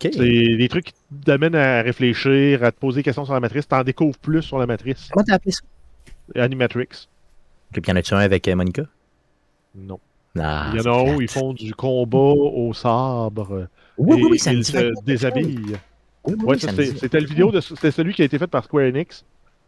C'est 0.00 0.56
des 0.56 0.68
trucs 0.70 0.86
qui 0.86 0.94
t'amènent 1.24 1.54
à 1.54 1.82
réfléchir, 1.82 2.64
à 2.64 2.72
te 2.72 2.78
poser 2.78 3.00
des 3.00 3.02
questions 3.02 3.26
sur 3.26 3.34
la 3.34 3.40
matrice. 3.40 3.68
T'en 3.68 3.84
découvres 3.84 4.16
plus 4.16 4.42
sur 4.42 4.58
la 4.58 4.66
matrice. 4.66 5.08
Comment 5.12 5.24
t'as 5.24 5.34
appelé 5.34 5.52
ça? 5.52 5.60
Animatrix. 6.34 7.08
Et 7.76 7.80
puis 7.80 7.90
y 7.90 7.92
en 7.92 7.96
a-tu 7.96 8.14
un 8.14 8.18
avec 8.18 8.48
euh, 8.48 8.54
Monica? 8.54 8.84
Non. 9.74 10.00
Ah, 10.38 10.70
il 10.72 10.80
y 10.80 10.88
en 10.88 10.92
a 10.92 11.02
où 11.02 11.20
ils 11.20 11.30
font 11.30 11.52
du 11.52 11.74
combat 11.74 12.18
au 12.18 12.72
sabre. 12.72 13.68
Oui, 13.98 14.16
oui, 14.16 14.28
oui, 14.32 14.38
ça 14.38 14.52
ils 14.52 14.64
se 14.64 15.04
déshabillent. 15.04 15.76
ouais, 16.24 16.58
c'était 16.58 17.20
le 17.20 17.26
vidéo, 17.26 17.52
c'était 17.60 17.90
celui 17.90 18.14
qui 18.14 18.22
a 18.22 18.24
été 18.24 18.38
fait 18.38 18.46
par 18.46 18.64
Square 18.64 18.86
Enix. 18.86 19.24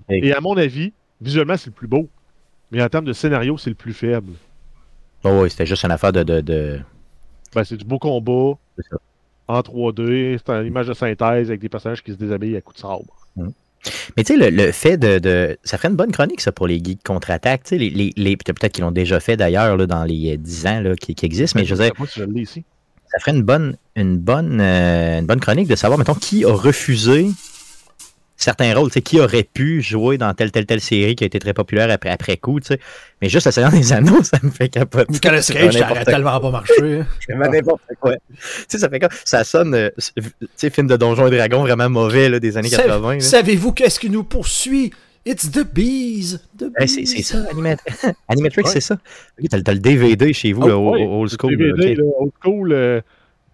Et 0.09 0.33
à 0.33 0.41
mon 0.41 0.57
avis, 0.57 0.93
visuellement, 1.21 1.57
c'est 1.57 1.67
le 1.67 1.73
plus 1.73 1.89
beau. 1.89 2.09
Mais 2.71 2.83
en 2.83 2.89
termes 2.89 3.05
de 3.05 3.13
scénario, 3.13 3.59
c'est 3.59 3.71
le 3.71 3.77
plus 3.77 3.93
faible. 3.93 4.33
Oh 5.23 5.41
oui, 5.43 5.51
c'était 5.51 5.67
juste 5.67 5.85
une 5.85 5.91
affaire 5.91 6.13
de. 6.13 6.23
de, 6.23 6.81
Ben, 7.55 7.65
c'est 7.65 7.77
du 7.77 7.85
beau 7.85 7.99
combat. 7.99 8.59
Ça. 8.91 8.97
En 9.47 9.61
3D, 9.61 10.39
c'est 10.39 10.53
une 10.53 10.67
image 10.67 10.89
de 10.89 10.95
synthèse 10.95 11.49
avec 11.49 11.61
des 11.61 11.69
personnages 11.69 12.03
qui 12.03 12.13
se 12.13 12.17
déshabillent 12.17 12.57
à 12.57 12.61
coups 12.63 12.77
de 12.77 12.81
sabre. 12.81 13.05
Hum. 13.37 13.53
Mais 14.17 14.25
tu 14.25 14.39
sais, 14.39 14.51
le, 14.51 14.73
fait 14.73 14.97
de, 14.97 15.59
Ça 15.65 15.77
ferait 15.77 15.89
une 15.89 15.97
bonne 15.97 16.13
chronique, 16.13 16.41
ça, 16.41 16.53
pour 16.53 16.67
les 16.67 16.83
geeks 16.83 17.03
contre-attaque. 17.03 17.71
Les, 17.71 17.91
les, 17.91 18.13
les 18.17 18.37
Peut-être 18.37 18.73
qu'ils 18.73 18.85
l'ont 18.85 18.91
déjà 18.91 19.21
fait 19.21 19.37
d'ailleurs 19.37 19.87
dans 19.87 20.05
les 20.05 20.37
10 20.37 20.67
ans 20.67 20.81
là, 20.81 20.95
qui, 20.95 21.15
qui 21.15 21.27
existent, 21.27 21.59
mais 21.59 21.67
je 21.67 21.75
veux 21.75 21.85
dire. 21.85 21.93
Ça 23.15 23.21
ferait 23.21 23.33
une 23.33 23.43
bonne, 23.43 23.77
une, 23.95 24.19
bonne, 24.19 24.61
euh, 24.61 25.21
une 25.21 25.27
bonne 25.27 25.41
chronique 25.41 25.69
de 25.69 25.77
savoir, 25.77 25.99
mettons, 25.99 26.15
qui 26.15 26.45
a 26.45 26.53
refusé 26.53 27.29
certains 28.45 28.75
rôles, 28.75 28.91
tu 28.91 28.95
sais, 28.95 29.03
qui 29.03 29.21
aurait 29.21 29.43
pu 29.43 29.83
jouer 29.83 30.19
dans 30.19 30.33
telle, 30.35 30.53
telle, 30.53 30.67
telle 30.67 30.81
série 30.81 31.17
qui 31.17 31.25
a 31.25 31.27
été 31.27 31.39
très 31.39 31.55
populaire 31.55 31.91
après, 31.91 32.11
après 32.11 32.37
coup, 32.37 32.61
tu 32.61 32.69
sais. 32.69 32.81
Mais 33.21 33.29
juste 33.29 33.47
le 33.47 33.53
Seigneur 33.53 33.73
des 33.73 33.93
Anneaux, 33.93 34.23
ça 34.23 34.39
me 34.43 34.51
fait 34.51 34.69
capoter. 34.69 35.11
Nicolas 35.11 35.43
Cage, 35.43 35.75
ça 35.75 35.91
aurait 35.91 36.05
tellement 36.05 36.39
pas 36.39 36.51
marché. 36.51 37.03
n'importe 37.29 37.83
quoi. 38.01 38.13
Tu 38.13 38.37
sais, 38.69 38.79
ça 38.79 38.89
fait 38.89 39.01
comme, 39.01 39.11
ça 39.25 39.45
sonne, 39.45 39.75
euh, 39.75 39.91
tu 39.99 40.23
sais, 40.57 40.71
film 40.71 40.87
de 40.87 40.97
Donjons 40.97 41.27
et 41.27 41.37
Dragons 41.37 41.63
vraiment 41.63 41.89
mauvais, 41.89 42.29
là, 42.29 42.39
des 42.39 42.57
années 42.57 42.71
80. 42.71 43.21
Savez-vous 43.21 43.73
qu'est-ce 43.73 43.99
qui 43.99 44.11
nous 44.11 44.25
poursuit? 44.25 44.93
It's 45.27 45.51
the 45.51 45.65
bees! 45.65 46.39
The 46.59 46.67
c'est 46.87 47.07
ça, 47.23 47.39
Animatrix, 48.29 48.65
c'est 48.67 48.81
ça. 48.81 48.99
T'as 49.51 49.73
le 49.73 49.79
DVD 49.79 50.35
chez 50.35 50.53
vous, 50.53 50.63
oh, 50.63 51.23
old 51.23 51.31
school. 51.31 51.57
DVD, 51.57 51.97
old 52.19 52.33
school, 52.43 52.73
euh, 52.73 53.01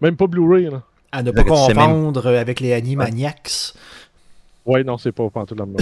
même 0.01 0.17
pas 0.17 0.27
Blu-ray. 0.27 0.69
À 1.13 1.23
ne 1.23 1.31
pas 1.31 1.43
confondre 1.43 2.27
avec 2.27 2.59
les 2.59 2.73
Animaniacs. 2.73 3.73
Ouais, 4.65 4.83
non, 4.83 4.97
c'est 4.97 5.11
pas 5.11 5.29
pantoute 5.29 5.59
la 5.59 5.65
même 5.67 5.75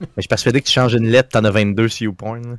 Mais 0.00 0.06
je 0.16 0.22
suis 0.22 0.28
persuadé 0.28 0.60
que 0.60 0.66
tu 0.66 0.72
changes 0.72 0.94
une 0.94 1.08
lettre, 1.08 1.30
t'en 1.30 1.44
as 1.44 1.50
22 1.50 1.88
sur 1.88 2.04
YouPorn. 2.04 2.58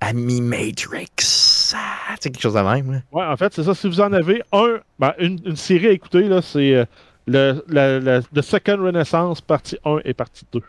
Ami 0.00 0.40
Matrix. 0.40 1.72
Ah, 1.74 2.14
c'est 2.20 2.30
quelque 2.30 2.42
chose 2.42 2.54
de 2.54 2.60
même. 2.60 2.92
Là. 2.92 3.00
Ouais, 3.12 3.24
en 3.24 3.36
fait, 3.36 3.52
c'est 3.54 3.64
ça. 3.64 3.74
Si 3.74 3.88
vous 3.88 4.00
en 4.00 4.12
avez 4.12 4.42
un, 4.52 4.78
ben, 4.98 5.14
une, 5.18 5.40
une, 5.44 5.56
série 5.56 5.86
à 5.88 5.90
écouter, 5.90 6.22
là, 6.22 6.42
c'est 6.42 6.74
euh, 6.74 6.84
le, 7.26 7.64
la, 7.68 8.22
The 8.22 8.42
Second 8.42 8.78
Renaissance, 8.82 9.40
partie 9.40 9.78
1 9.84 10.00
et 10.04 10.14
partie 10.14 10.44
2. 10.52 10.60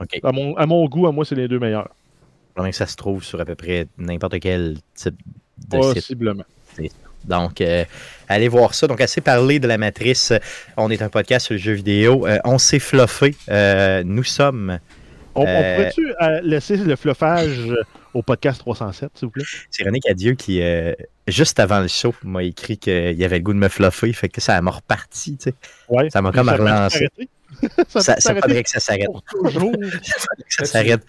OK. 0.00 0.20
À 0.22 0.32
mon, 0.32 0.56
à 0.56 0.66
mon 0.66 0.86
goût, 0.86 1.06
à 1.06 1.12
moi, 1.12 1.24
c'est 1.24 1.34
les 1.34 1.48
deux 1.48 1.58
meilleurs. 1.58 1.90
que 2.56 2.72
ça 2.72 2.86
se 2.86 2.96
trouve 2.96 3.24
sur 3.24 3.40
à 3.40 3.44
peu 3.44 3.56
près 3.56 3.88
n'importe 3.98 4.38
quel 4.40 4.78
type 4.94 5.16
de 5.68 5.76
Possiblement. 5.76 6.44
site. 6.76 6.94
Donc, 7.24 7.60
euh, 7.60 7.84
allez 8.28 8.48
voir 8.48 8.74
ça. 8.74 8.86
Donc, 8.86 9.00
assez 9.00 9.20
parlé 9.20 9.58
de 9.58 9.66
la 9.66 9.78
matrice. 9.78 10.32
On 10.76 10.90
est 10.90 11.02
un 11.02 11.08
podcast 11.08 11.46
sur 11.46 11.54
le 11.54 11.58
jeu 11.58 11.72
vidéo. 11.72 12.26
Euh, 12.26 12.38
on 12.44 12.58
s'est 12.58 12.78
fluffé. 12.78 13.34
Euh, 13.50 14.02
nous 14.04 14.24
sommes. 14.24 14.78
On, 15.34 15.44
pourrait-tu 15.44 16.12
laisser 16.42 16.76
le 16.76 16.96
fluffage 16.96 17.60
au 18.12 18.22
podcast 18.22 18.58
307, 18.58 19.10
s'il 19.14 19.26
vous 19.26 19.30
plaît? 19.30 19.44
C'est 19.70 19.84
René 19.84 20.00
Cadieux 20.00 20.34
qui, 20.34 20.60
juste 21.28 21.60
avant 21.60 21.80
le 21.80 21.86
show, 21.86 22.12
m'a 22.24 22.42
écrit 22.42 22.76
qu'il 22.76 23.12
y 23.12 23.24
avait 23.24 23.38
le 23.38 23.44
goût 23.44 23.52
de 23.52 23.58
me 23.58 23.68
fluffer. 23.68 24.12
Fait 24.12 24.28
que 24.28 24.40
ça 24.40 24.60
m'a 24.60 24.72
reparti. 24.72 25.36
Tu 25.36 25.50
sais. 25.50 26.10
ça 26.10 26.22
m'a 26.22 26.32
comme 26.32 26.48
relancé. 26.48 27.08
ça, 27.88 28.00
ça, 28.18 28.34
faudrait 28.34 28.64
que 28.64 28.70
ça 28.70 28.80
s'arrête. 28.80 29.08
ça 30.48 30.64
s'arrête 30.64 31.02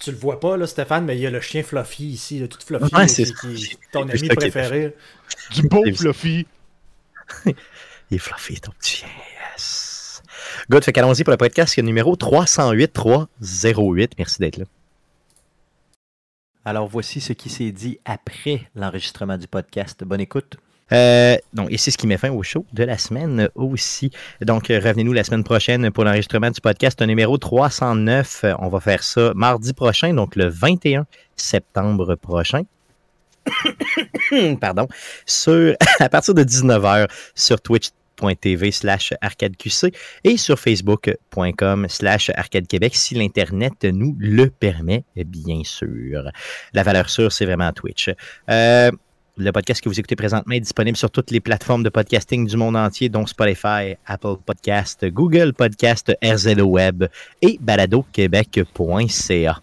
tu 0.00 0.10
le 0.10 0.16
vois 0.16 0.40
pas, 0.40 0.56
là, 0.56 0.66
Stéphane, 0.66 1.04
mais 1.04 1.16
il 1.16 1.20
y 1.20 1.26
a 1.26 1.30
le 1.30 1.40
chien 1.40 1.62
Fluffy 1.62 2.06
ici, 2.06 2.38
le 2.38 2.48
tout 2.48 2.58
Fluffy, 2.64 2.94
ouais, 2.94 3.06
qui, 3.06 3.24
qui, 3.24 3.78
ton 3.92 4.08
ami 4.08 4.28
préféré. 4.28 4.96
Du 5.54 5.62
beau 5.68 5.84
Fluffy. 5.94 6.46
il 7.46 7.54
est 8.10 8.18
Fluffy, 8.18 8.60
ton 8.60 8.72
petit 8.72 8.96
chien. 8.96 9.08
Yes. 9.52 10.22
Good, 10.70 10.84
fait 10.84 10.92
qu'allons-y 10.92 11.22
pour 11.22 11.32
le 11.32 11.36
podcast 11.36 11.78
numéro 11.78 12.16
308 12.16 12.92
308. 12.92 14.12
Merci 14.18 14.38
d'être 14.40 14.56
là. 14.56 14.64
Alors 16.64 16.88
voici 16.88 17.20
ce 17.20 17.32
qui 17.32 17.48
s'est 17.48 17.72
dit 17.72 17.98
après 18.04 18.68
l'enregistrement 18.74 19.38
du 19.38 19.48
podcast. 19.48 20.02
Bonne 20.04 20.20
écoute. 20.20 20.56
Euh, 20.92 21.36
donc, 21.52 21.70
et 21.70 21.78
c'est 21.78 21.90
ce 21.90 21.98
qui 21.98 22.06
met 22.06 22.16
fin 22.16 22.30
au 22.30 22.42
show 22.42 22.64
de 22.72 22.84
la 22.84 22.98
semaine 22.98 23.48
aussi. 23.54 24.10
Donc, 24.40 24.70
euh, 24.70 24.78
revenez-nous 24.78 25.12
la 25.12 25.24
semaine 25.24 25.44
prochaine 25.44 25.90
pour 25.90 26.04
l'enregistrement 26.04 26.50
du 26.50 26.60
podcast 26.60 27.00
numéro 27.02 27.38
309. 27.38 28.44
On 28.58 28.68
va 28.68 28.80
faire 28.80 29.02
ça 29.02 29.32
mardi 29.34 29.72
prochain, 29.72 30.14
donc 30.14 30.36
le 30.36 30.48
21 30.48 31.06
septembre 31.36 32.14
prochain. 32.16 32.62
Pardon. 34.60 34.86
Sur, 35.26 35.74
à 36.00 36.08
partir 36.08 36.34
de 36.34 36.44
19h 36.44 37.08
sur 37.34 37.60
Twitch 37.60 37.90
twitch.tv 38.20 38.70
slash 38.70 39.12
arcadeqc 39.20 39.94
et 40.24 40.36
sur 40.36 40.58
facebook.com 40.58 41.86
slash 41.88 42.30
arcadequebec 42.34 42.94
si 42.94 43.14
l'Internet 43.14 43.84
nous 43.84 44.16
le 44.18 44.50
permet, 44.50 45.04
bien 45.16 45.62
sûr. 45.64 46.30
La 46.72 46.82
valeur 46.82 47.08
sûre, 47.10 47.32
c'est 47.32 47.46
vraiment 47.46 47.72
Twitch. 47.72 48.10
Euh, 48.48 48.90
le 49.40 49.52
podcast 49.52 49.82
que 49.82 49.88
vous 49.88 49.98
écoutez 49.98 50.16
présentement 50.16 50.54
est 50.54 50.60
disponible 50.60 50.96
sur 50.96 51.10
toutes 51.10 51.30
les 51.30 51.40
plateformes 51.40 51.82
de 51.82 51.88
podcasting 51.88 52.46
du 52.46 52.56
monde 52.58 52.76
entier, 52.76 53.08
dont 53.08 53.26
Spotify, 53.26 53.96
Apple 54.06 54.36
Podcast, 54.44 55.06
Google 55.06 55.54
Podcast, 55.54 56.12
RZO 56.22 56.64
Web 56.64 57.06
et 57.40 57.58
baladoquebec.ca. 57.60 59.60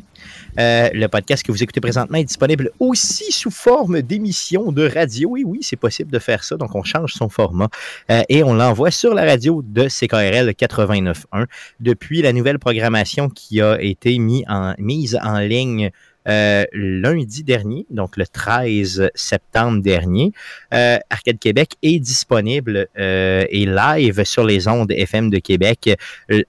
Euh, 0.60 0.90
le 0.94 1.08
podcast 1.08 1.46
que 1.46 1.52
vous 1.52 1.62
écoutez 1.62 1.80
présentement 1.80 2.18
est 2.18 2.24
disponible 2.24 2.72
aussi 2.80 3.32
sous 3.32 3.52
forme 3.52 4.02
d'émission 4.02 4.72
de 4.72 4.90
radio. 4.90 5.30
Oui, 5.30 5.44
oui, 5.46 5.60
c'est 5.62 5.76
possible 5.76 6.12
de 6.12 6.18
faire 6.18 6.44
ça. 6.44 6.58
Donc, 6.58 6.74
on 6.74 6.84
change 6.84 7.14
son 7.14 7.30
format 7.30 7.70
euh, 8.10 8.24
et 8.30 8.44
on 8.44 8.56
l'envoie 8.56 8.90
sur 8.90 9.14
la 9.14 9.26
radio 9.26 9.62
de 9.64 9.88
CKRL 9.88 10.50
89.1 10.50 11.46
depuis 11.80 12.24
la 12.24 12.34
nouvelle 12.34 12.58
programmation 12.58 13.30
qui 13.30 13.62
a 13.62 13.80
été 13.80 14.18
mise 14.18 15.20
en 15.22 15.40
ligne 15.40 15.92
euh, 16.28 16.66
lundi 16.74 17.44
dernier, 17.44 17.86
donc 17.90 18.18
le 18.18 18.28
13 18.28 19.10
septembre 19.16 19.82
dernier. 19.82 20.34
Euh, 20.74 20.98
Arcade 21.10 21.40
Québec 21.40 21.76
est 21.82 22.00
disponible 22.00 22.88
euh, 23.00 23.46
et 23.50 23.66
live 23.66 24.24
sur 24.26 24.44
les 24.44 24.68
ondes 24.68 24.92
FM 24.92 25.30
de 25.30 25.40
Québec 25.40 25.90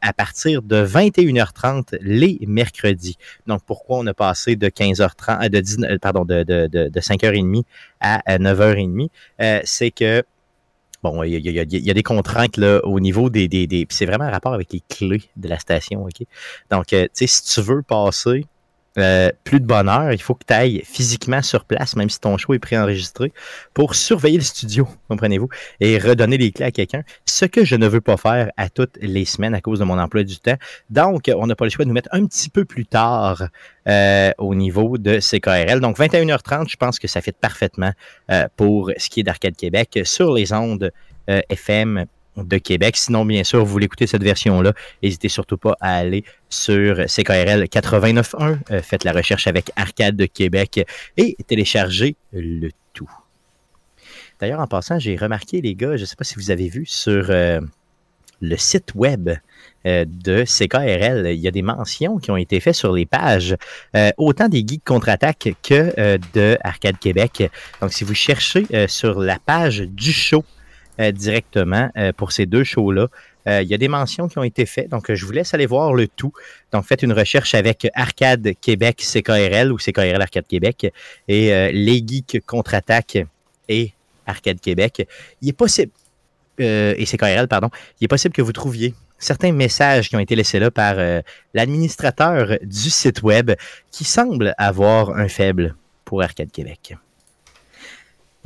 à 0.00 0.12
partir 0.12 0.62
de 0.62 0.84
21h30 0.84 1.96
les 2.00 2.40
mercredis. 2.46 3.18
Donc, 3.46 3.62
pourquoi 3.66 3.98
on 3.98 4.06
a 4.06 4.14
passé 4.14 4.56
de 4.56 4.68
15h30, 4.68 5.48
de, 5.48 5.96
pardon, 5.98 6.24
de, 6.24 6.42
de, 6.42 6.66
de 6.66 7.00
5h30 7.00 7.62
à 8.00 8.38
9h30? 8.38 9.08
C'est 9.64 9.90
que 9.90 10.24
Bon, 11.00 11.22
il 11.22 11.38
y, 11.38 11.90
a, 11.90 11.94
des 11.94 12.02
contraintes 12.02 12.56
là, 12.56 12.80
au 12.84 12.98
niveau 12.98 13.30
des. 13.30 13.46
des, 13.46 13.68
des 13.68 13.86
c'est 13.88 14.04
vraiment 14.04 14.24
un 14.24 14.30
rapport 14.30 14.52
avec 14.52 14.72
les 14.72 14.82
clés 14.88 15.22
de 15.36 15.48
la 15.48 15.60
station. 15.60 16.02
OK? 16.02 16.26
Donc, 16.72 16.86
tu 16.86 16.96
sais, 17.12 17.26
si 17.28 17.44
tu 17.44 17.60
veux 17.60 17.82
passer 17.82 18.44
euh, 18.98 19.30
plus 19.44 19.60
de 19.60 19.66
bonheur, 19.66 20.12
il 20.12 20.20
faut 20.20 20.34
que 20.34 20.44
tu 20.46 20.52
ailles 20.52 20.82
physiquement 20.84 21.42
sur 21.42 21.64
place, 21.64 21.96
même 21.96 22.10
si 22.10 22.20
ton 22.20 22.36
show 22.36 22.54
est 22.54 22.58
préenregistré, 22.58 23.32
pour 23.74 23.94
surveiller 23.94 24.38
le 24.38 24.44
studio, 24.44 24.88
comprenez-vous, 25.08 25.48
et 25.80 25.98
redonner 25.98 26.38
les 26.38 26.52
clés 26.52 26.66
à 26.66 26.70
quelqu'un, 26.70 27.02
ce 27.24 27.44
que 27.44 27.64
je 27.64 27.76
ne 27.76 27.86
veux 27.86 28.00
pas 28.00 28.16
faire 28.16 28.50
à 28.56 28.68
toutes 28.68 28.98
les 29.00 29.24
semaines 29.24 29.54
à 29.54 29.60
cause 29.60 29.78
de 29.78 29.84
mon 29.84 29.98
emploi 29.98 30.24
du 30.24 30.38
temps. 30.38 30.56
Donc, 30.90 31.30
on 31.34 31.46
n'a 31.46 31.54
pas 31.54 31.64
le 31.64 31.70
choix 31.70 31.84
de 31.84 31.88
nous 31.88 31.94
mettre 31.94 32.10
un 32.12 32.26
petit 32.26 32.50
peu 32.50 32.64
plus 32.64 32.86
tard 32.86 33.44
euh, 33.88 34.32
au 34.38 34.54
niveau 34.54 34.98
de 34.98 35.18
CKRL. 35.20 35.80
Donc, 35.80 35.98
21h30, 35.98 36.70
je 36.70 36.76
pense 36.76 36.98
que 36.98 37.08
ça 37.08 37.20
fait 37.20 37.36
parfaitement 37.36 37.92
euh, 38.30 38.46
pour 38.56 38.90
ce 38.96 39.08
qui 39.08 39.20
est 39.20 39.24
d'Arcade 39.24 39.56
Québec 39.56 40.00
sur 40.04 40.32
les 40.32 40.52
ondes 40.52 40.90
FM 41.26 42.06
de 42.44 42.58
Québec. 42.58 42.96
Sinon, 42.96 43.24
bien 43.24 43.44
sûr, 43.44 43.64
vous 43.64 43.70
voulez 43.70 43.86
écouter 43.86 44.06
cette 44.06 44.22
version-là, 44.22 44.72
n'hésitez 45.02 45.28
surtout 45.28 45.56
pas 45.56 45.76
à 45.80 45.96
aller 45.96 46.24
sur 46.48 46.96
CKRL 47.06 47.64
89.1, 47.64 48.58
euh, 48.70 48.82
faites 48.82 49.04
la 49.04 49.12
recherche 49.12 49.46
avec 49.46 49.70
Arcade 49.76 50.16
de 50.16 50.26
Québec 50.26 50.84
et 51.16 51.36
téléchargez 51.46 52.16
le 52.32 52.70
tout. 52.92 53.10
D'ailleurs, 54.40 54.60
en 54.60 54.66
passant, 54.66 54.98
j'ai 54.98 55.16
remarqué, 55.16 55.60
les 55.60 55.74
gars, 55.74 55.96
je 55.96 56.02
ne 56.02 56.06
sais 56.06 56.16
pas 56.16 56.24
si 56.24 56.36
vous 56.36 56.50
avez 56.50 56.68
vu 56.68 56.86
sur 56.86 57.26
euh, 57.30 57.60
le 58.40 58.56
site 58.56 58.94
web 58.94 59.30
euh, 59.84 60.04
de 60.06 60.44
CKRL, 60.44 61.26
il 61.26 61.40
y 61.40 61.48
a 61.48 61.50
des 61.50 61.62
mentions 61.62 62.18
qui 62.18 62.30
ont 62.30 62.36
été 62.36 62.60
faites 62.60 62.74
sur 62.74 62.92
les 62.92 63.06
pages, 63.06 63.56
autant 64.16 64.48
des 64.48 64.64
geeks 64.66 64.84
contre-attaque 64.84 65.54
que 65.62 66.18
de 66.34 66.56
Arcade 66.62 66.98
Québec. 66.98 67.50
Donc, 67.80 67.92
si 67.92 68.04
vous 68.04 68.14
cherchez 68.14 68.66
sur 68.86 69.18
la 69.18 69.38
page 69.38 69.80
du 69.80 70.12
show 70.12 70.44
directement 71.12 71.90
euh, 71.96 72.12
pour 72.12 72.32
ces 72.32 72.46
deux 72.46 72.64
shows-là. 72.64 73.08
Euh, 73.46 73.62
il 73.62 73.68
y 73.68 73.74
a 73.74 73.78
des 73.78 73.88
mentions 73.88 74.28
qui 74.28 74.38
ont 74.38 74.42
été 74.42 74.66
faites, 74.66 74.88
donc 74.88 75.12
je 75.12 75.24
vous 75.24 75.32
laisse 75.32 75.54
aller 75.54 75.66
voir 75.66 75.94
le 75.94 76.08
tout. 76.08 76.32
Donc 76.72 76.84
faites 76.84 77.02
une 77.02 77.12
recherche 77.12 77.54
avec 77.54 77.88
Arcade 77.94 78.50
Québec 78.60 78.98
CKRL 78.98 79.72
ou 79.72 79.76
CKRL 79.76 80.20
Arcade 80.20 80.46
Québec 80.46 80.92
et 81.28 81.72
les 81.72 82.04
geeks 82.06 82.44
contre-attaque 82.44 83.18
et 83.68 83.92
Arcade 84.26 84.60
Québec. 84.60 85.08
Il 85.40 85.48
est 85.48 85.52
possible, 85.52 85.92
et 86.58 87.04
CKRL, 87.06 87.48
pardon, 87.48 87.70
il 88.00 88.04
est 88.04 88.08
possible 88.08 88.34
que 88.34 88.42
vous 88.42 88.52
trouviez 88.52 88.94
certains 89.18 89.52
messages 89.52 90.10
qui 90.10 90.16
ont 90.16 90.20
été 90.20 90.36
laissés 90.36 90.58
là 90.58 90.70
par 90.70 90.96
l'administrateur 91.54 92.58
du 92.62 92.90
site 92.90 93.22
web 93.22 93.52
qui 93.90 94.04
semble 94.04 94.54
avoir 94.58 95.16
un 95.16 95.28
faible 95.28 95.74
pour 96.04 96.22
Arcade 96.22 96.50
Québec. 96.50 96.96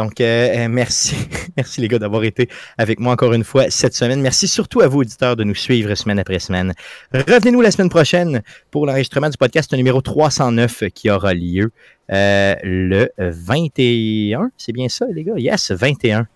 Donc, 0.03 0.21
euh, 0.21 0.65
euh, 0.65 0.69
merci. 0.69 1.15
merci 1.57 1.81
les 1.81 1.87
gars 1.87 2.01
d'avoir 2.01 2.25
été 2.25 2.49
avec 2.77 2.99
moi 2.99 3.13
encore 3.13 3.35
une 3.35 3.45
fois 3.45 3.71
cette 3.71 3.95
semaine. 3.95 4.21
Merci 4.21 4.49
surtout 4.49 4.81
à 4.81 4.89
vous, 4.89 4.99
auditeurs, 4.99 5.37
de 5.37 5.45
nous 5.45 5.55
suivre 5.55 5.95
semaine 5.95 6.19
après 6.19 6.41
semaine. 6.41 6.73
Revenez-nous 7.15 7.61
la 7.61 7.71
semaine 7.71 7.89
prochaine 7.89 8.43
pour 8.73 8.85
l'enregistrement 8.85 9.29
du 9.29 9.37
podcast 9.37 9.73
numéro 9.73 10.01
309 10.01 10.89
qui 10.93 11.09
aura 11.09 11.35
lieu 11.35 11.71
euh, 12.11 12.57
le 12.65 13.13
21. 13.17 14.51
C'est 14.57 14.73
bien 14.73 14.89
ça, 14.89 15.07
les 15.15 15.23
gars? 15.23 15.35
Yes, 15.37 15.71
21 15.71 16.27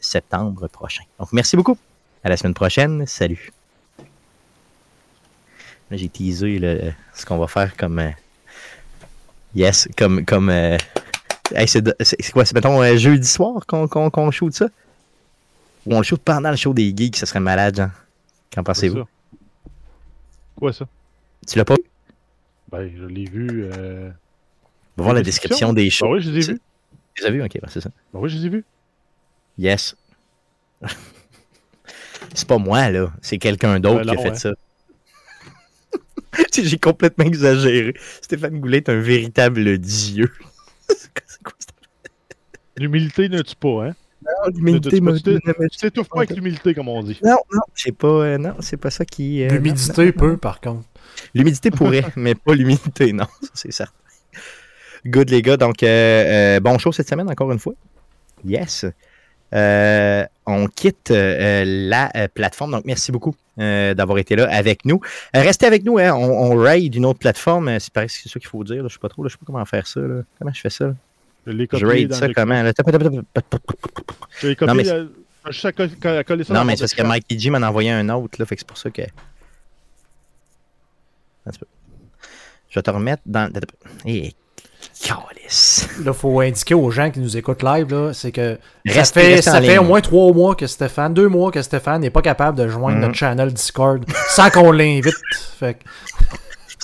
septembre 0.00 0.66
prochain. 0.66 1.04
Donc, 1.20 1.28
merci 1.32 1.56
beaucoup. 1.56 1.78
À 2.24 2.28
la 2.28 2.36
semaine 2.36 2.54
prochaine. 2.54 3.04
Salut. 3.06 3.52
J'ai 5.92 6.08
teasé 6.08 6.58
ce 7.14 7.24
qu'on 7.24 7.38
va 7.38 7.46
faire 7.46 7.76
comme. 7.76 8.02
yes, 9.54 9.88
comme. 9.96 10.24
comme 10.24 10.50
c'est 11.66 12.32
quoi? 12.32 12.44
C'est 12.44 12.54
mettons 12.54 12.82
euh, 12.82 12.96
jeudi 12.96 13.26
soir 13.26 13.66
qu'on 13.66 13.88
qu 13.88 14.32
shoot 14.32 14.52
ça? 14.52 14.66
Ou 15.86 15.94
on 15.94 15.98
le 15.98 16.04
shoot 16.04 16.20
pendant 16.22 16.50
le 16.50 16.56
show 16.56 16.72
des 16.72 16.94
geeks, 16.96 17.16
ça 17.16 17.26
serait 17.26 17.40
malade, 17.40 17.76
genre. 17.76 17.90
Qu'en 18.52 18.62
pensez-vous? 18.62 19.04
Quoi 20.56 20.72
ça? 20.72 20.86
Tu 21.46 21.58
l'as 21.58 21.64
pas 21.64 21.74
vu? 21.74 21.82
Ben, 22.70 22.90
je 22.96 23.04
l'ai 23.04 23.24
vu. 23.24 23.64
Euh... 23.64 24.10
On 24.96 25.02
va 25.02 25.04
voir 25.04 25.14
la 25.14 25.22
description 25.22 25.72
des 25.72 25.90
shows. 25.90 26.06
Ben 26.06 26.12
oui, 26.12 26.22
je 26.22 26.30
les 26.30 26.36
ai 26.36 26.52
vus. 26.52 26.60
Tu 27.14 27.22
les 27.22 27.28
as 27.28 27.30
vus? 27.30 27.42
Ok, 27.42 27.58
ben 27.60 27.68
c'est 27.68 27.80
ça. 27.80 27.90
Ben 28.12 28.20
oui, 28.20 28.28
je 28.28 28.38
les 28.38 28.46
ai 28.46 28.48
vus. 28.48 28.64
Yes. 29.58 29.96
c'est 32.34 32.46
pas 32.46 32.58
moi, 32.58 32.90
là. 32.90 33.12
C'est 33.20 33.38
quelqu'un 33.38 33.80
d'autre 33.80 34.04
ben 34.04 34.12
qui 34.12 34.18
a 34.18 34.22
fait 34.22 34.28
hein. 34.30 34.34
ça. 34.34 34.50
J'ai 36.62 36.78
complètement 36.78 37.24
exagéré. 37.24 37.94
Stéphane 38.20 38.60
Goulet 38.60 38.78
est 38.78 38.88
un 38.88 39.00
véritable 39.00 39.78
dieu. 39.78 40.30
L'humilité 42.76 43.28
ne 43.28 43.42
tue 43.42 43.56
pas, 43.56 43.86
hein? 43.86 43.94
Non, 44.24 44.50
l'humilité 44.54 45.00
me 45.00 45.18
Tu 45.68 45.78
t'étouffes 45.78 46.08
pas 46.08 46.18
avec 46.18 46.30
l'humilité, 46.30 46.74
comme 46.74 46.88
on 46.88 47.02
dit. 47.02 47.18
Non, 47.24 47.38
non, 47.52 47.60
c'est 47.74 47.96
pas, 47.96 48.06
euh, 48.06 48.38
non, 48.38 48.54
c'est 48.60 48.76
pas 48.76 48.90
ça 48.90 49.04
qui. 49.04 49.42
Euh, 49.42 49.48
l'humidité 49.48 50.12
peut, 50.12 50.36
par 50.36 50.60
contre. 50.60 50.84
L'humidité 51.34 51.70
pourrait, 51.70 52.04
mais 52.16 52.34
pas 52.34 52.54
l'humilité, 52.54 53.12
non, 53.12 53.26
c'est 53.52 53.72
certain. 53.72 53.92
Good, 55.04 55.30
les 55.30 55.42
gars. 55.42 55.56
Donc, 55.56 55.82
euh, 55.82 56.60
bon 56.60 56.78
show 56.78 56.92
cette 56.92 57.08
semaine, 57.08 57.28
encore 57.28 57.50
une 57.50 57.58
fois. 57.58 57.74
Yes. 58.44 58.86
on 59.52 60.66
quitte 60.74 61.10
la 61.10 62.28
plateforme. 62.32 62.70
Donc, 62.72 62.84
merci 62.84 63.10
beaucoup 63.10 63.34
d'avoir 63.56 64.18
été 64.18 64.36
là 64.36 64.48
avec 64.50 64.84
nous. 64.84 65.00
restez 65.34 65.66
avec 65.66 65.84
nous. 65.84 65.98
Hein. 65.98 66.12
On, 66.14 66.52
on, 66.52 66.56
raid 66.56 66.94
une 66.94 67.06
autre 67.06 67.18
plateforme. 67.18 67.78
C'est 67.80 67.92
pareil, 67.92 68.08
c'est 68.08 68.28
ça 68.28 68.40
qu'il 68.40 68.48
faut 68.48 68.64
dire. 68.64 68.78
Je 68.78 68.82
ne 68.82 68.88
sais 68.88 68.98
pas 68.98 69.08
trop. 69.08 69.24
je 69.24 69.32
sais 69.32 69.38
pas 69.38 69.46
comment 69.46 69.64
faire 69.64 69.86
ça. 69.86 70.00
Comment 70.38 70.52
je 70.52 70.60
fais 70.60 70.70
ça? 70.70 70.94
Je. 71.46 71.52
Je 71.52 72.12
ça 72.12 72.28
comment? 72.32 72.64
Je 72.64 74.54
copié. 74.54 74.66
Non, 74.66 74.74
mais, 74.74 74.88
euh, 74.88 75.06
je 75.50 75.66
à 76.08 76.24
coller 76.24 76.44
ça 76.44 76.54
non, 76.54 76.64
mais 76.64 76.76
c'est 76.76 76.82
parce 76.82 76.94
que 76.94 77.02
Mikey 77.02 77.38
G 77.38 77.50
m'en 77.50 77.62
a 77.62 77.68
envoyé 77.68 77.90
un 77.90 78.08
autre, 78.10 78.36
là, 78.38 78.46
fait 78.46 78.54
que 78.54 78.60
c'est 78.60 78.66
pour 78.66 78.78
ça 78.78 78.90
que. 78.90 79.02
Je 81.46 82.74
vais 82.76 82.82
te 82.82 82.90
remettre 82.90 83.22
dans. 83.26 83.52
Hé, 84.06 84.34
calice. 85.00 85.88
Là, 86.04 86.12
il 86.12 86.18
faut 86.18 86.40
indiquer 86.40 86.74
aux 86.74 86.90
gens 86.90 87.10
qui 87.10 87.20
nous 87.20 87.36
écoutent 87.36 87.62
live, 87.62 87.88
là, 87.90 88.12
c'est 88.12 88.32
que 88.32 88.58
ça 88.86 89.04
fait, 89.04 89.42
ça 89.42 89.60
fait 89.60 89.78
au 89.78 89.84
moins 89.84 90.00
trois 90.00 90.32
mois 90.32 90.54
que 90.54 90.66
Stéphane, 90.66 91.14
deux 91.14 91.28
mois 91.28 91.50
que 91.50 91.62
Stéphane 91.62 92.00
n'est 92.00 92.10
pas 92.10 92.22
capable 92.22 92.58
de 92.58 92.68
joindre 92.68 92.98
notre 92.98 93.14
channel 93.14 93.52
Discord 93.52 94.04
sans 94.28 94.50
qu'on 94.50 94.72
l'invite. 94.72 95.14
Fait 95.58 95.78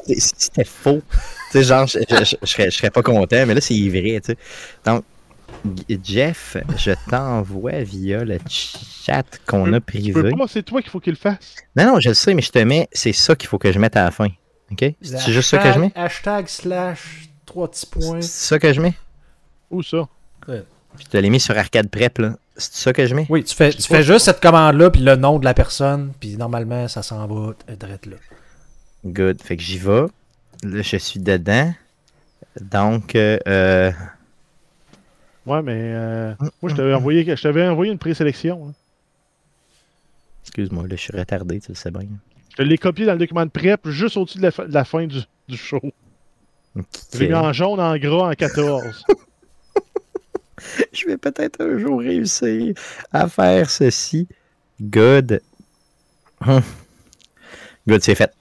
C'était 0.07 0.64
faux 0.64 1.02
tu 1.50 1.59
sais, 1.59 1.64
genre, 1.64 1.87
je, 1.87 1.99
je, 2.43 2.71
serais, 2.71 2.90
pas 2.90 3.02
content, 3.02 3.47
mais 3.47 3.55
là, 3.55 3.61
c'est 3.61 3.88
vrai, 3.88 4.21
tu 4.23 4.33
sais. 4.33 4.38
Donc, 4.85 5.02
Jeff, 6.05 6.59
je 6.76 6.93
t'envoie 7.09 7.83
via 7.83 8.23
le 8.23 8.38
chat 8.49 9.25
qu'on 9.47 9.73
a 9.73 9.81
privé. 9.81 10.31
c'est 10.47 10.62
toi 10.62 10.83
qu'il 10.83 10.90
faut 10.90 11.00
qu'il 11.00 11.14
le 11.14 11.19
fasse. 11.19 11.57
Non, 11.75 11.87
non, 11.87 12.00
je 12.00 12.11
le 12.11 12.14
sais, 12.14 12.35
mais 12.35 12.43
je 12.43 12.50
te 12.50 12.59
mets, 12.59 12.88
c'est 12.93 13.14
ça 13.14 13.35
qu'il 13.35 13.49
faut 13.49 13.59
que 13.59 13.73
je 13.73 13.78
mette 13.78 13.97
à 13.97 14.05
la 14.05 14.11
fin. 14.11 14.28
OK? 14.71 14.93
C'est 15.00 15.33
juste 15.33 15.49
ça 15.49 15.59
que 15.59 15.73
je 15.73 15.78
mets? 15.78 15.93
Hashtag 15.95 16.49
slash 16.49 17.27
trois 17.58 17.70
petits 17.70 17.86
points. 17.86 18.20
C'est 18.20 18.46
ça 18.46 18.58
que 18.58 18.72
je 18.72 18.80
mets? 18.80 18.94
Où 19.70 19.82
ça? 19.82 20.08
Je 20.46 21.04
te 21.10 21.16
l'ai 21.16 21.30
mis 21.30 21.40
sur 21.40 21.56
Arcade 21.56 21.88
Prep, 21.88 22.18
là. 22.18 22.36
C'est 22.56 22.74
ça 22.74 22.92
que 22.92 23.06
je 23.06 23.14
mets? 23.14 23.26
Oui, 23.28 23.44
tu 23.44 23.54
fais, 23.54 23.70
tu 23.70 23.82
fais 23.82 24.02
juste 24.02 24.24
cette 24.24 24.40
commande-là, 24.40 24.90
puis 24.90 25.02
le 25.02 25.16
nom 25.16 25.38
de 25.38 25.44
la 25.44 25.54
personne, 25.54 26.12
puis 26.18 26.36
normalement, 26.36 26.88
ça 26.88 27.02
s'en 27.02 27.26
va 27.26 27.54
direct 27.76 28.06
là. 28.06 28.16
Good. 29.04 29.42
Fait 29.42 29.56
que 29.56 29.62
j'y 29.62 29.78
vais. 29.78 30.06
Là, 30.64 30.82
je 30.82 30.96
suis 30.96 31.20
dedans. 31.20 31.72
Donc. 32.60 33.14
Euh, 33.14 33.38
euh, 33.46 33.92
ouais, 35.46 35.62
mais. 35.62 35.92
Euh, 35.94 36.34
moi, 36.60 36.70
je 36.70 36.74
t'avais 36.74 36.94
envoyé, 36.94 37.34
envoyé 37.68 37.92
une 37.92 37.98
présélection. 37.98 38.74
Excuse-moi, 40.42 40.84
là, 40.88 40.96
je 40.96 41.00
suis 41.00 41.16
retardé, 41.16 41.60
tu 41.60 41.70
le 41.70 41.76
sais 41.76 41.90
bien. 41.90 42.08
Je 42.56 42.62
l'ai 42.64 42.78
copié 42.78 43.06
dans 43.06 43.12
le 43.12 43.18
document 43.18 43.44
de 43.44 43.50
prep 43.50 43.88
juste 43.88 44.16
au-dessus 44.16 44.38
de, 44.38 44.50
la 44.72 44.84
fin 44.84 45.06
du, 45.06 45.20
du 45.48 45.56
show. 45.56 45.80
J'ai 47.14 47.28
mis 47.28 47.35
en 47.35 47.52
jaune, 47.52 47.80
en 47.80 47.97
gras, 47.97 48.30
en 48.30 48.35
14. 48.35 49.04
je 50.92 51.06
vais 51.06 51.16
peut-être 51.16 51.61
un 51.61 51.78
jour 51.78 52.00
réussir 52.00 52.75
à 53.12 53.28
faire 53.28 53.70
ceci. 53.70 54.28
Good. 54.80 55.40
Hum. 56.47 56.62
Good, 57.87 58.02
c'est 58.02 58.14
fait. 58.14 58.32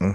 Hum. 0.00 0.14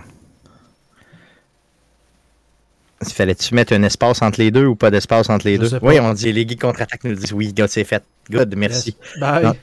Fallait-tu 3.03 3.53
mettre 3.53 3.73
un 3.73 3.83
espace 3.83 4.21
entre 4.21 4.39
les 4.39 4.51
deux 4.51 4.65
ou 4.65 4.75
pas 4.75 4.91
d'espace 4.91 5.29
entre 5.29 5.47
les 5.47 5.57
deux? 5.57 5.69
Oui, 5.81 5.99
on 5.99 6.13
dit 6.13 6.31
les 6.31 6.47
geeks 6.47 6.61
contre-attaque 6.61 7.03
nous 7.03 7.15
disent 7.15 7.33
oui, 7.33 7.53
good, 7.53 7.69
c'est 7.69 7.83
fait. 7.83 8.03
Good, 8.29 8.55
merci. 8.57 8.95
Yes. 9.15 9.19
Bye. 9.19 9.53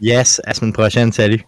Yes, 0.00 0.40
à 0.44 0.48
la 0.48 0.54
semaine 0.54 0.72
prochaine, 0.72 1.12
salut. 1.12 1.44